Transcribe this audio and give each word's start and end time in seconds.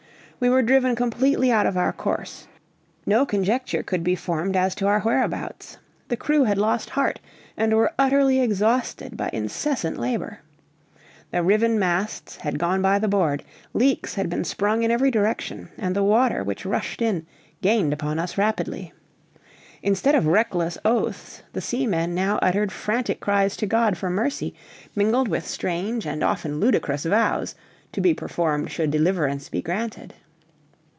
We 0.43 0.49
were 0.49 0.63
driven 0.63 0.95
completely 0.95 1.51
out 1.51 1.67
of 1.67 1.77
our 1.77 1.93
course; 1.93 2.47
no 3.05 3.27
conjecture 3.27 3.83
could 3.83 4.03
be 4.03 4.15
formed 4.15 4.55
as 4.55 4.73
to 4.73 4.87
our 4.87 5.01
whereabouts. 5.01 5.77
The 6.07 6.17
crew 6.17 6.45
had 6.45 6.57
lost 6.57 6.89
heart, 6.89 7.19
and 7.55 7.75
were 7.75 7.91
utterly 7.99 8.39
exhausted 8.39 9.15
by 9.15 9.29
incessant 9.33 9.99
labor. 9.99 10.39
The 11.29 11.43
riven 11.43 11.77
masts 11.77 12.37
had 12.37 12.57
gone 12.57 12.81
by 12.81 12.97
the 12.97 13.07
board, 13.07 13.43
leaks 13.75 14.15
had 14.15 14.31
been 14.31 14.43
sprung 14.43 14.81
in 14.81 14.89
every 14.89 15.11
direction, 15.11 15.69
and 15.77 15.95
the 15.95 16.03
water, 16.03 16.43
which 16.43 16.65
rushed 16.65 17.03
in, 17.03 17.27
gained 17.61 17.93
upon 17.93 18.17
us 18.17 18.35
rapidly. 18.35 18.93
Instead 19.83 20.15
of 20.15 20.25
reckless 20.25 20.75
oaths, 20.83 21.43
the 21.53 21.61
seamen 21.61 22.15
now 22.15 22.39
uttered 22.41 22.71
frantic 22.71 23.19
cries 23.19 23.55
to 23.57 23.67
God 23.67 23.95
for 23.95 24.09
mercy, 24.09 24.55
mingled 24.95 25.27
with 25.27 25.45
strange 25.45 26.07
and 26.07 26.23
often 26.23 26.59
ludicrous 26.59 27.05
vows, 27.05 27.53
to 27.91 28.01
be 28.01 28.15
performed 28.15 28.71
should 28.71 28.89
deliverance 28.89 29.47
be 29.47 29.61
granted. 29.61 30.15